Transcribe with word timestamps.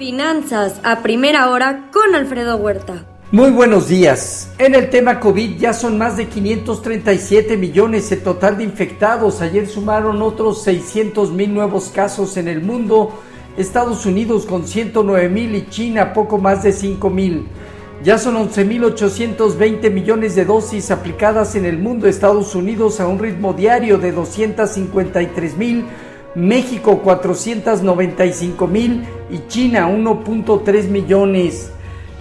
Finanzas 0.00 0.80
a 0.82 1.02
primera 1.02 1.50
hora 1.50 1.90
con 1.92 2.14
Alfredo 2.14 2.56
Huerta. 2.56 3.04
Muy 3.32 3.50
buenos 3.50 3.86
días. 3.86 4.50
En 4.56 4.74
el 4.74 4.88
tema 4.88 5.20
COVID 5.20 5.58
ya 5.58 5.74
son 5.74 5.98
más 5.98 6.16
de 6.16 6.26
537 6.26 7.58
millones 7.58 8.10
el 8.10 8.22
total 8.22 8.56
de 8.56 8.64
infectados. 8.64 9.42
Ayer 9.42 9.68
sumaron 9.68 10.22
otros 10.22 10.62
600 10.62 11.32
mil 11.32 11.52
nuevos 11.52 11.90
casos 11.90 12.38
en 12.38 12.48
el 12.48 12.62
mundo. 12.62 13.12
Estados 13.58 14.06
Unidos 14.06 14.46
con 14.46 14.66
109 14.66 15.28
mil 15.28 15.54
y 15.54 15.68
China 15.68 16.14
poco 16.14 16.38
más 16.38 16.62
de 16.62 16.72
5 16.72 17.10
mil. 17.10 17.46
Ya 18.02 18.16
son 18.16 18.36
11.820 18.36 19.90
millones 19.90 20.34
de 20.34 20.46
dosis 20.46 20.90
aplicadas 20.90 21.54
en 21.56 21.66
el 21.66 21.78
mundo. 21.78 22.08
Estados 22.08 22.54
Unidos 22.54 23.00
a 23.00 23.06
un 23.06 23.18
ritmo 23.18 23.52
diario 23.52 23.98
de 23.98 24.12
253 24.12 25.58
mil 25.58 25.84
México 26.34 26.98
495 26.98 28.66
mil 28.66 29.04
y 29.30 29.46
China 29.48 29.88
1.3 29.88 30.88
millones. 30.88 31.72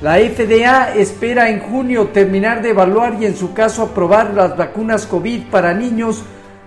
La 0.02 0.18
FDA 0.18 0.96
espera 0.96 1.50
en 1.50 1.60
junio 1.60 2.08
terminar 2.08 2.62
de 2.62 2.70
evaluar 2.70 3.18
y 3.20 3.26
en 3.26 3.36
su 3.36 3.54
caso 3.54 3.84
aprobar 3.84 4.34
las 4.34 4.56
vacunas 4.56 5.06
COVID 5.06 5.44
para 5.52 5.74
niños 5.74 6.24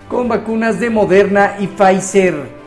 con 0.07 0.29
vacunas 0.29 0.79
de 0.79 0.89
Moderna 0.89 1.55
y 1.59 1.67
Pfizer. 1.67 2.63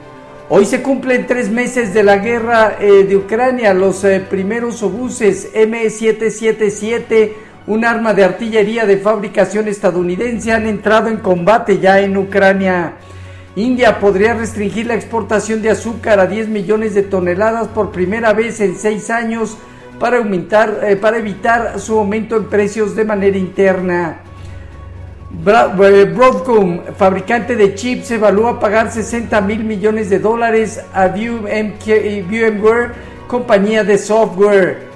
Hoy 0.49 0.65
se 0.65 0.83
cumplen 0.83 1.27
tres 1.27 1.51
meses 1.51 1.95
de 1.95 2.02
la 2.02 2.19
guerra 2.19 2.77
eh, 2.80 3.05
de 3.05 3.16
Ucrania. 3.16 3.74
Los 3.74 4.05
eh, 4.05 4.21
primeros 4.21 4.83
obuses 4.83 5.52
M777, 5.55 7.33
un 7.66 7.85
arma 7.85 8.15
de 8.15 8.24
artillería 8.24 8.87
de 8.87 8.99
fabricación 8.99 9.69
estadounidense, 9.69 10.52
han 10.52 10.66
entrado 10.66 11.09
en 11.09 11.16
combate 11.16 11.79
ya 11.79 12.01
en 12.01 12.16
Ucrania. 12.16 12.95
India 13.56 13.98
podría 13.98 14.34
restringir 14.34 14.87
la 14.87 14.95
exportación 14.95 15.62
de 15.62 15.70
azúcar 15.70 16.20
a 16.20 16.27
10 16.27 16.48
millones 16.48 16.95
de 16.95 17.02
toneladas 17.02 17.69
por 17.69 17.91
primera 17.91 18.34
vez 18.34 18.60
en 18.60 18.77
seis 18.77 19.09
años 19.09 19.57
para, 19.98 20.18
aumentar, 20.18 20.80
eh, 20.82 20.96
para 20.96 21.16
evitar 21.16 21.80
su 21.80 21.98
aumento 21.98 22.37
en 22.37 22.51
precios 22.51 22.95
de 22.95 23.07
manera 23.07 23.38
interna. 23.38 24.18
Eh, 25.32 26.04
Broadcom, 26.15 26.80
fabricante 26.98 27.57
de 27.57 27.74
chips, 27.74 28.10
evalúa 28.10 28.60
pagar 28.60 28.93
60 28.93 29.40
mil 29.40 29.65
millones 29.65 30.10
de 30.10 30.18
dólares 30.18 30.82
a 30.93 31.07
VMware, 31.09 32.93
compañía 33.26 33.85
de 33.85 33.96
software. 33.96 34.87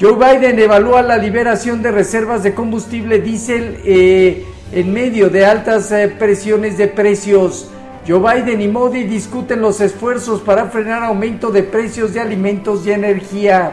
Joe 0.00 0.14
Biden 0.14 0.58
evalúa 0.58 1.02
la 1.02 1.16
liberación 1.16 1.80
de 1.80 1.92
reservas 1.92 2.42
de 2.42 2.54
combustible 2.54 3.20
diésel. 3.20 3.78
Eh, 3.84 4.44
en 4.72 4.92
medio 4.92 5.30
de 5.30 5.46
altas 5.46 5.90
eh, 5.92 6.08
presiones 6.08 6.76
de 6.76 6.88
precios. 6.88 7.70
Joe 8.06 8.20
Biden 8.20 8.60
y 8.60 8.68
Modi 8.68 9.04
discuten 9.04 9.60
los 9.60 9.80
esfuerzos 9.80 10.40
para 10.40 10.66
frenar 10.66 11.02
aumento 11.02 11.50
de 11.50 11.62
precios 11.62 12.14
de 12.14 12.20
alimentos 12.20 12.86
y 12.86 12.92
energía. 12.92 13.72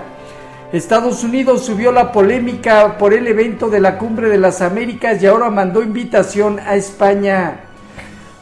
Estados 0.71 1.23
Unidos 1.23 1.65
subió 1.65 1.91
la 1.91 2.11
polémica 2.11 2.97
por 2.97 3.13
el 3.13 3.27
evento 3.27 3.69
de 3.69 3.79
la 3.79 3.97
Cumbre 3.97 4.29
de 4.29 4.37
las 4.37 4.61
Américas 4.61 5.21
y 5.21 5.25
ahora 5.25 5.49
mandó 5.49 5.81
invitación 5.81 6.59
a 6.59 6.75
España. 6.75 7.61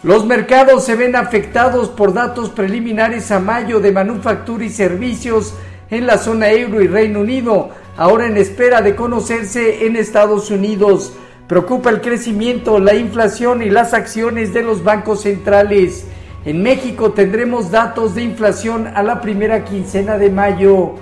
Los 0.03 0.25
mercados 0.25 0.83
se 0.83 0.95
ven 0.95 1.15
afectados 1.15 1.89
por 1.89 2.13
datos 2.13 2.49
preliminares 2.49 3.31
a 3.31 3.39
mayo 3.39 3.79
de 3.79 3.91
manufactura 3.91 4.65
y 4.65 4.69
servicios 4.69 5.53
en 5.89 6.07
la 6.07 6.17
zona 6.17 6.51
euro 6.51 6.81
y 6.81 6.87
Reino 6.87 7.19
Unido, 7.21 7.69
ahora 7.97 8.25
en 8.25 8.37
espera 8.37 8.81
de 8.81 8.95
conocerse 8.95 9.85
en 9.85 9.95
Estados 9.95 10.49
Unidos. 10.49 11.13
Preocupa 11.47 11.89
el 11.89 12.01
crecimiento, 12.01 12.79
la 12.79 12.95
inflación 12.95 13.61
y 13.61 13.69
las 13.69 13.93
acciones 13.93 14.53
de 14.53 14.63
los 14.63 14.83
bancos 14.83 15.23
centrales. 15.23 16.05
En 16.45 16.63
México 16.63 17.11
tendremos 17.11 17.69
datos 17.69 18.15
de 18.15 18.23
inflación 18.23 18.87
a 18.87 19.03
la 19.03 19.21
primera 19.21 19.65
quincena 19.65 20.17
de 20.17 20.29
mayo. 20.29 20.95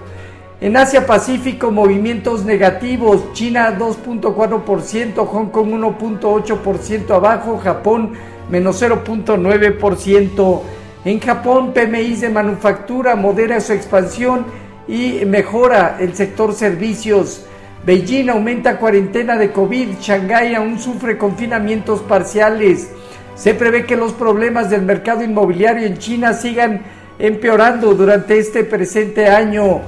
En 0.60 0.78
Asia 0.78 1.06
Pacífico, 1.06 1.72
movimientos 1.72 2.44
negativos. 2.44 3.34
China 3.34 3.78
2.4%, 3.78 5.26
Hong 5.26 5.50
Kong 5.50 5.70
1.8% 5.70 7.12
abajo, 7.12 7.58
Japón 7.58 8.14
menos 8.52 8.82
0.9%. 8.82 10.62
En 11.06 11.20
Japón, 11.20 11.74
PMI 11.74 12.16
de 12.16 12.30
manufactura 12.30 13.16
modera 13.16 13.60
su 13.60 13.74
expansión 13.74 14.46
y 14.88 15.26
mejora 15.26 15.98
el 16.00 16.14
sector 16.16 16.54
servicios. 16.54 17.46
Beijing 17.84 18.30
aumenta 18.30 18.78
cuarentena 18.78 19.38
de 19.38 19.52
COVID, 19.52 20.00
Shanghái 20.00 20.54
aún 20.54 20.78
sufre 20.80 21.18
confinamientos 21.18 22.02
parciales. 22.02 22.92
Se 23.34 23.56
prevé 23.56 23.88
que 23.88 23.96
los 23.96 24.14
problemas 24.14 24.70
del 24.70 24.84
mercado 24.84 25.24
inmobiliario 25.24 25.88
en 25.88 25.98
China 25.98 26.34
sigan 26.34 26.84
empeorando 27.18 27.96
durante 27.96 28.38
este 28.38 28.64
presente 28.64 29.28
año. 29.28 29.82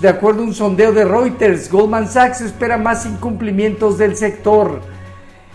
de 0.00 0.08
acuerdo 0.08 0.40
a 0.40 0.46
un 0.46 0.54
sondeo 0.54 0.90
de 0.92 1.04
Reuters, 1.04 1.70
Goldman 1.70 2.08
Sachs 2.08 2.40
espera 2.40 2.76
más 2.76 3.06
incumplimientos 3.06 3.96
del 3.96 4.16
sector. 4.16 4.80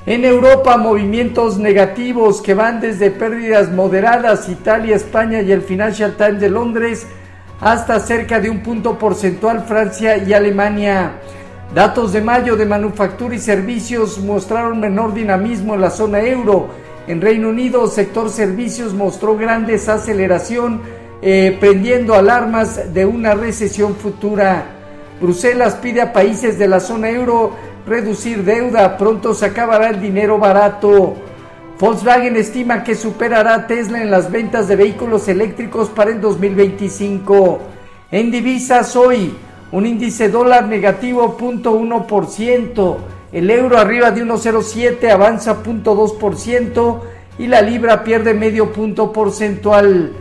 En 0.05 0.23
Europa, 0.23 0.77
movimientos 0.77 1.57
negativos 1.57 2.41
que 2.41 2.53
van 2.53 2.79
desde 2.79 3.11
pérdidas 3.11 3.69
moderadas, 3.69 4.47
Italia, 4.47 4.95
España 4.95 5.41
y 5.41 5.51
el 5.51 5.61
Financial 5.61 6.13
Times 6.15 6.39
de 6.39 6.49
Londres, 6.49 7.05
hasta 7.59 7.99
cerca 7.99 8.39
de 8.39 8.49
un 8.49 8.63
punto 8.63 8.97
porcentual 8.97 9.65
Francia 9.65 10.15
y 10.15 10.31
Alemania. 10.31 11.19
Datos 11.73 12.13
de 12.13 12.21
mayo 12.21 12.55
de 12.55 12.65
manufactura 12.65 13.35
y 13.35 13.39
servicios 13.39 14.19
mostraron 14.19 14.79
menor 14.79 15.13
dinamismo 15.13 15.75
en 15.75 15.81
la 15.81 15.89
zona 15.89 16.21
euro. 16.21 16.67
En 17.07 17.21
Reino 17.21 17.49
Unido, 17.49 17.87
sector 17.87 18.29
servicios 18.29 18.93
mostró 18.93 19.35
gran 19.35 19.65
desaceleración, 19.65 20.81
eh, 21.21 21.57
prendiendo 21.59 22.13
alarmas 22.13 22.93
de 22.93 23.05
una 23.05 23.33
recesión 23.33 23.95
futura. 23.95 24.65
Bruselas 25.19 25.75
pide 25.75 26.01
a 26.01 26.13
países 26.13 26.57
de 26.57 26.67
la 26.67 26.79
zona 26.79 27.09
euro 27.09 27.51
reducir 27.85 28.43
deuda, 28.43 28.97
pronto 28.97 29.33
se 29.33 29.45
acabará 29.45 29.89
el 29.89 30.01
dinero 30.01 30.37
barato. 30.37 31.15
Volkswagen 31.79 32.37
estima 32.37 32.83
que 32.83 32.95
superará 32.95 33.55
a 33.55 33.67
Tesla 33.67 34.01
en 34.01 34.09
las 34.09 34.31
ventas 34.31 34.67
de 34.67 34.77
vehículos 34.77 35.27
eléctricos 35.27 35.89
para 35.89 36.11
el 36.11 36.21
2025. 36.21 37.59
En 38.11 38.31
divisas 38.31 38.95
hoy, 38.95 39.35
un 39.75 39.85
índice 39.85 40.29
dólar 40.29 40.69
negativo 40.69 41.37
0.1%, 41.37 42.95
el 43.33 43.51
euro 43.51 43.77
arriba 43.77 44.09
de 44.09 44.23
1.07 44.23 45.11
avanza 45.11 45.61
0.2% 45.61 47.01
y 47.39 47.47
la 47.47 47.61
libra 47.61 48.01
pierde 48.01 48.33
medio 48.33 48.71
punto 48.71 49.11
porcentual. 49.11 50.13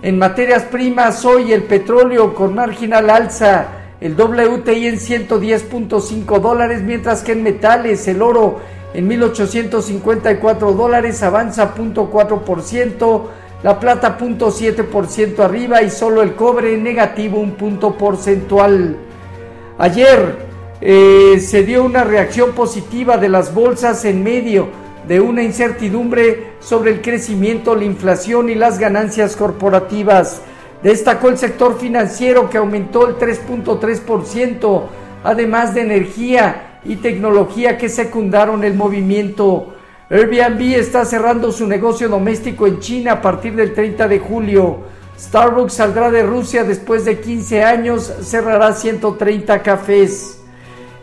En 0.00 0.18
materias 0.18 0.62
primas 0.62 1.22
hoy 1.26 1.52
el 1.52 1.64
petróleo 1.64 2.34
con 2.34 2.54
marginal 2.54 3.10
alza, 3.10 3.66
el 4.00 4.14
WTI 4.18 4.86
en 4.86 4.96
110.5 4.96 6.40
dólares, 6.40 6.80
mientras 6.80 7.22
que 7.22 7.32
en 7.32 7.42
metales 7.42 8.08
el 8.08 8.22
oro 8.22 8.60
en 8.94 9.06
1854 9.06 10.72
dólares 10.72 11.22
avanza 11.22 11.74
0.4%, 11.74 13.22
la 13.64 13.80
plata 13.80 14.18
0.7% 14.18 15.38
arriba 15.38 15.82
y 15.82 15.88
solo 15.88 16.20
el 16.20 16.34
cobre 16.34 16.76
negativo 16.76 17.40
un 17.40 17.52
punto 17.52 17.96
porcentual. 17.96 18.98
Ayer 19.78 20.36
eh, 20.82 21.40
se 21.40 21.62
dio 21.62 21.82
una 21.82 22.04
reacción 22.04 22.52
positiva 22.52 23.16
de 23.16 23.30
las 23.30 23.54
bolsas 23.54 24.04
en 24.04 24.22
medio 24.22 24.68
de 25.08 25.18
una 25.18 25.42
incertidumbre 25.42 26.52
sobre 26.60 26.90
el 26.90 27.00
crecimiento, 27.00 27.74
la 27.74 27.84
inflación 27.84 28.50
y 28.50 28.54
las 28.54 28.78
ganancias 28.78 29.34
corporativas. 29.34 30.42
Destacó 30.82 31.30
el 31.30 31.38
sector 31.38 31.78
financiero 31.78 32.50
que 32.50 32.58
aumentó 32.58 33.08
el 33.08 33.16
3.3%, 33.16 34.82
además 35.22 35.72
de 35.72 35.80
energía 35.80 36.80
y 36.84 36.96
tecnología 36.96 37.78
que 37.78 37.88
secundaron 37.88 38.62
el 38.62 38.74
movimiento. 38.74 39.73
Airbnb 40.10 40.74
está 40.74 41.06
cerrando 41.06 41.50
su 41.50 41.66
negocio 41.66 42.10
doméstico 42.10 42.66
en 42.66 42.78
China 42.78 43.12
a 43.12 43.22
partir 43.22 43.54
del 43.56 43.72
30 43.72 44.06
de 44.06 44.18
julio. 44.18 44.80
Starbucks 45.18 45.72
saldrá 45.72 46.10
de 46.10 46.22
Rusia 46.22 46.62
después 46.62 47.06
de 47.06 47.20
15 47.20 47.64
años, 47.64 48.12
cerrará 48.22 48.74
130 48.74 49.62
cafés. 49.62 50.42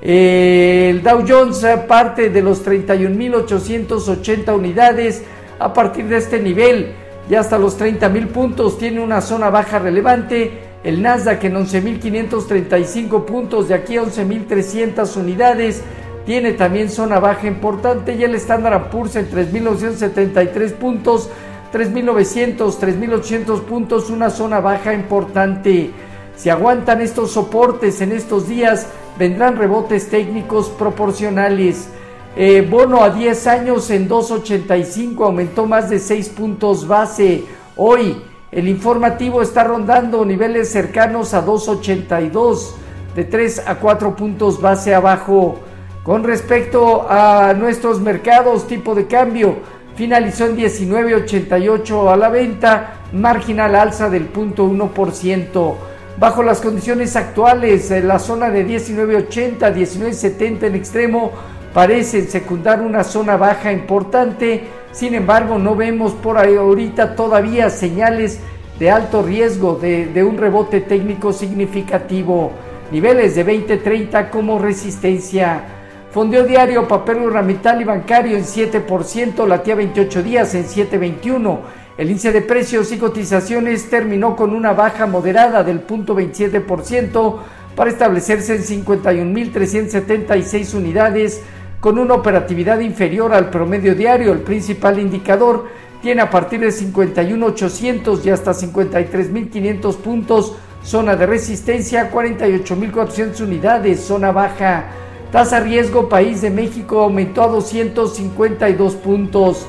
El 0.01 1.01
Dow 1.01 1.24
Jones 1.27 1.65
parte 1.88 2.30
de 2.30 2.42
los 2.44 2.63
31.880 2.65 4.56
unidades 4.56 5.24
a 5.57 5.74
partir 5.74 6.06
de 6.06 6.18
este 6.18 6.39
nivel 6.39 6.94
y 7.27 7.33
hasta 7.36 7.57
los 7.57 7.80
30.000 7.80 8.27
puntos 8.27 8.77
tiene 8.77 9.00
una 9.00 9.21
zona 9.21 9.50
baja 9.50 9.80
relevante. 9.80 10.69
El 10.83 11.01
Nasdaq 11.01 11.44
en 11.44 11.56
11.535 11.56 13.25
puntos 13.25 13.68
de 13.68 13.75
aquí 13.75 13.98
a 13.98 14.03
11.300 14.03 15.15
unidades 15.18 15.83
tiene 16.25 16.53
también 16.53 16.89
zona 16.89 17.19
baja 17.19 17.47
importante 17.47 18.13
y 18.13 18.23
el 18.23 18.35
Standard 18.35 18.89
Poor's 18.89 19.15
en 19.15 19.29
3.973 19.29 20.73
puntos, 20.73 21.29
3.900, 21.73 22.57
3.800 22.79 23.62
puntos, 23.62 24.09
una 24.09 24.29
zona 24.29 24.59
baja 24.59 24.94
importante. 24.94 25.91
Si 26.35 26.50
aguantan 26.50 27.01
estos 27.01 27.31
soportes 27.31 28.01
en 28.01 28.12
estos 28.12 28.47
días, 28.47 28.88
vendrán 29.18 29.57
rebotes 29.57 30.09
técnicos 30.09 30.69
proporcionales. 30.69 31.89
Eh, 32.35 32.65
bono 32.69 33.03
a 33.03 33.09
10 33.09 33.47
años 33.47 33.89
en 33.89 34.07
2.85 34.07 35.25
aumentó 35.25 35.65
más 35.65 35.89
de 35.89 36.00
6 36.00 36.29
puntos 36.29 36.88
base. 36.88 37.44
Hoy 37.75 38.21
El 38.51 38.67
informativo 38.67 39.41
está 39.41 39.63
rondando 39.63 40.25
niveles 40.25 40.69
cercanos 40.69 41.33
a 41.33 41.45
2.82, 41.45 42.71
de 43.15 43.24
3 43.24 43.63
a 43.65 43.75
4 43.75 44.13
puntos 44.17 44.59
base 44.59 44.94
abajo. 44.94 45.59
Con 46.03 46.24
respecto 46.24 47.06
a 47.07 47.53
nuestros 47.53 48.00
mercados, 48.01 48.65
tipo 48.65 48.95
de 48.95 49.06
cambio 49.06 49.57
finalizó 49.95 50.48
en 50.48 50.57
19.88 50.57 52.12
a 52.12 52.18
la 52.18 52.30
venta, 52.30 53.01
marginal 53.13 53.75
alza 53.75 54.09
del 54.09 54.33
0.1%. 54.33 55.75
Bajo 56.18 56.42
las 56.42 56.59
condiciones 56.59 57.15
actuales, 57.15 57.92
la 58.03 58.18
zona 58.18 58.50
de 58.50 58.65
19.80, 58.65 59.59
19.70 59.59 60.63
en 60.63 60.75
extremo 60.75 61.33
parece 61.71 62.24
secundar 62.24 62.81
una 62.81 63.03
zona 63.03 63.38
baja 63.38 63.71
importante. 63.71 64.63
Sin 64.92 65.13
embargo, 65.13 65.59
no 65.59 65.75
vemos 65.75 66.13
por 66.13 66.39
ahorita 66.39 67.15
todavía 67.15 67.69
señales 67.69 68.39
de 68.80 68.89
alto 68.89 69.21
riesgo 69.21 69.75
de 69.75 70.24
un 70.24 70.39
rebote 70.39 70.81
técnico 70.81 71.31
significativo. 71.31 72.53
Niveles 72.92 73.36
de 73.36 73.45
20.30 73.45 74.31
como 74.31 74.57
resistencia. 74.57 75.77
Fondeo 76.12 76.44
diario, 76.44 76.88
papel 76.90 77.19
ornamental 77.19 77.80
y 77.80 77.86
bancario 77.86 78.36
en 78.36 78.44
7%, 78.44 79.48
latía 79.48 79.75
28 79.75 80.22
días 80.22 80.54
en 80.56 80.66
7.21. 80.66 81.60
El 81.98 82.10
índice 82.10 82.34
de 82.34 82.42
precios 82.42 82.92
y 82.92 82.98
cotizaciones 82.98 83.90
terminó 83.90 84.36
con 84.36 84.54
una 84.54 84.74
baja 84.74 85.06
moderada 85.06 85.63
del 85.63 85.88
0.27% 85.88 87.38
para 87.78 87.90
establecerse 87.90 88.56
en 88.56 88.63
51.376 88.86 90.74
unidades 90.74 91.42
con 91.80 91.98
una 91.98 92.16
operatividad 92.16 92.81
inferior 92.81 93.34
al 93.34 93.50
promedio 93.50 93.96
diario. 93.96 94.34
El 94.34 94.42
principal 94.42 95.00
indicador 95.00 95.69
tiene 96.02 96.24
a 96.24 96.30
partir 96.30 96.60
de 96.60 96.72
51.800 96.72 98.25
y 98.25 98.30
hasta 98.31 98.52
53.500 98.52 99.96
puntos 99.96 100.58
zona 100.84 101.16
de 101.16 101.25
resistencia, 101.25 102.12
48.400 102.12 103.40
unidades, 103.40 104.02
zona 104.02 104.34
baja. 104.34 104.92
Tasa 105.31 105.62
riesgo 105.62 106.10
país 106.10 106.42
de 106.42 106.50
México 106.50 107.00
aumentó 107.00 107.44
a 107.44 107.48
252 107.48 108.95
puntos. 108.95 109.66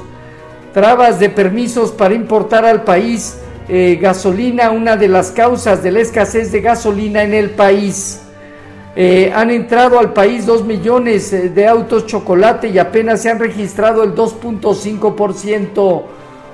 Trabas 0.75 1.21
de 1.21 1.29
permisos 1.29 1.93
para 1.93 2.15
importar 2.15 2.65
al 2.65 2.83
país 2.83 3.39
eh, 3.69 3.97
gasolina, 4.01 4.73
una 4.73 4.97
de 4.97 5.07
las 5.07 5.31
causas 5.31 5.81
de 5.85 5.93
la 5.93 6.01
escasez 6.01 6.51
de 6.51 6.63
gasolina 6.63 7.23
en 7.23 7.33
el 7.33 7.51
país. 7.51 8.23
Eh, 8.97 9.33
han 9.35 9.53
entrado 9.53 10.01
al 10.01 10.13
país 10.13 10.47
2 10.47 10.65
millones 10.65 11.33
eh, 11.33 11.49
de 11.49 11.67
autos 11.69 12.07
chocolate 12.07 12.69
y 12.69 12.79
apenas 12.79 13.23
se 13.23 13.31
han 13.31 13.39
registrado 13.39 14.03
el 14.03 14.17
2.5%. 14.17 16.03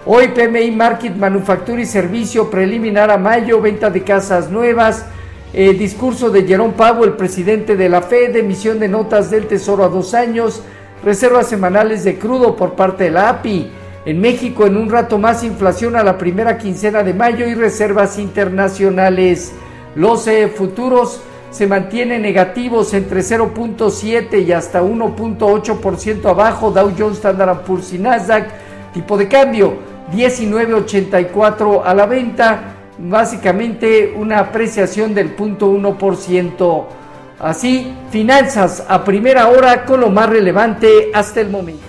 Hoy 0.05 0.29
PMI 0.29 0.71
Market 0.73 1.17
Manufactura 1.17 1.81
y 1.81 1.87
Servicio 1.87 2.51
preliminar 2.51 3.11
a 3.11 3.17
mayo, 3.17 3.61
venta 3.61 3.89
de 3.89 4.05
casas 4.05 4.51
nuevas, 4.51 5.07
discurso 5.53 6.31
de 6.31 6.47
Jerome 6.47 6.75
Powell, 6.75 7.13
presidente 7.13 7.77
de 7.77 7.89
la 7.89 8.03
Fed, 8.03 8.37
emisión 8.37 8.79
de 8.79 8.89
notas 8.89 9.31
del 9.31 9.47
Tesoro 9.47 9.85
a 9.85 9.89
dos 9.89 10.15
años, 10.15 10.63
reservas 11.05 11.49
semanales 11.49 12.05
de 12.05 12.19
crudo 12.19 12.55
por 12.57 12.75
parte 12.75 13.05
de 13.05 13.11
la 13.11 13.29
API. 13.31 13.71
En 14.05 14.21
México, 14.21 14.67
en 14.67 14.77
un 14.77 14.91
rato 14.91 15.19
más, 15.19 15.45
inflación 15.45 15.97
a 15.97 16.03
la 16.03 16.17
primera 16.17 16.59
quincena 16.59 17.03
de 17.03 17.15
mayo 17.15 17.47
y 17.47 17.55
reservas 17.55 18.19
internacionales. 18.19 19.53
Los 19.97 20.27
eh, 20.29 20.49
futuros 20.49 21.21
se 21.51 21.67
mantienen 21.67 22.23
negativos 22.23 22.95
entre 22.95 23.21
0.7 23.21 24.47
y 24.47 24.53
hasta 24.53 24.83
1.8% 24.83 26.27
abajo. 26.27 26.71
Dow 26.71 26.93
Jones, 26.97 27.17
Standard 27.17 27.63
Poor's 27.63 27.93
y 27.93 27.99
Nasdaq. 27.99 28.49
Tipo 28.93 29.17
de 29.17 29.29
cambio 29.29 29.75
19.84 30.13 31.83
a 31.85 31.95
la 31.95 32.07
venta. 32.07 32.78
Básicamente 32.99 34.15
una 34.17 34.41
apreciación 34.41 35.15
del 35.15 35.37
0.1%. 35.37 36.85
Así, 37.39 37.93
finanzas 38.11 38.85
a 38.89 39.05
primera 39.05 39.49
hora 39.49 39.85
con 39.85 40.01
lo 40.01 40.11
más 40.11 40.29
relevante 40.29 41.11
hasta 41.15 41.41
el 41.41 41.51
momento. 41.51 41.88